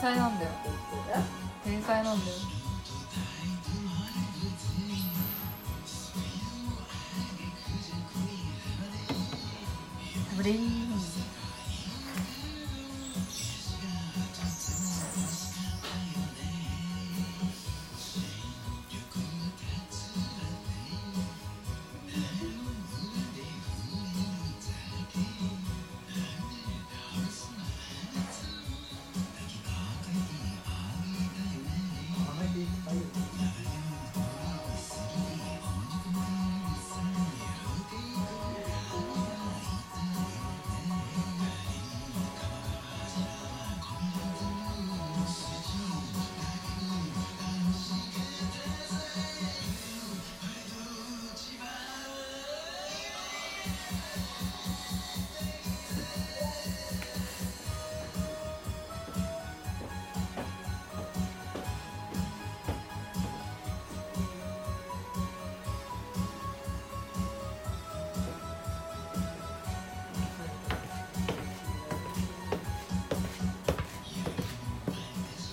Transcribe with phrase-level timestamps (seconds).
[0.00, 0.50] 才なんだよ。
[1.62, 2.32] 天才なんだよ。
[10.38, 10.89] ブリン。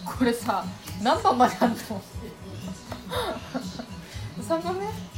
[0.06, 0.66] これさ
[1.04, 1.78] 何番まであんの？
[4.42, 5.17] 3番目？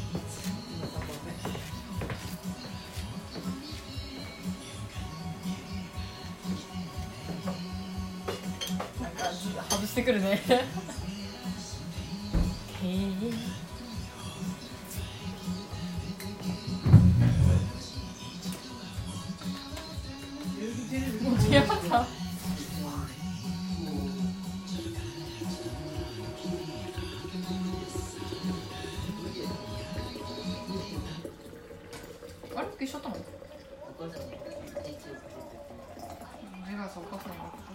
[9.99, 10.27] してくるね。
[10.29, 10.37] へ
[12.83, 13.09] え
[21.21, 21.99] 盛り上がった
[32.55, 33.15] あれ一緒だったの
[36.65, 37.68] 目がそうお母さん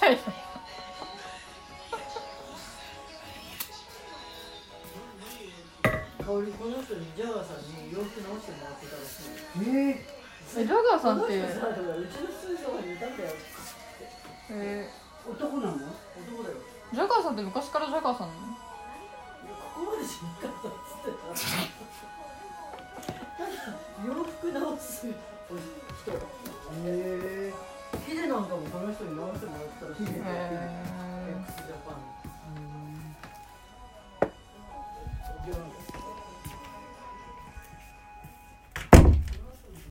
[0.00, 0.18] たいの
[6.26, 9.70] 香りこの人にジャガーさんに洋服直してもらってたらしい。
[9.70, 10.02] え
[10.58, 11.38] えジャガーさんって。
[11.38, 13.30] うちのにいたんだよ
[14.50, 15.72] えー、男なの？
[15.74, 16.56] 男だよ。
[16.92, 18.40] ー、ジャガーさんって昔からジャガーさんなの？
[18.42, 21.14] ここまでしなかったっつって。
[21.14, 21.30] た
[23.36, 25.14] ただ洋服直す人。
[25.14, 27.15] へえヒデなんかもこの
[28.96, 32.15] 人に飲ませてもらったらしい、ね、えー、x ジャパン